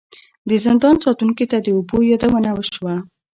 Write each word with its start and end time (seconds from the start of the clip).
د 0.49 0.51
زندان 0.65 0.95
ساتونکي 1.05 1.45
ته 1.51 1.57
د 1.61 1.67
اوبو 1.77 1.97
یادونه 2.11 2.49
وشوه. 2.53 2.95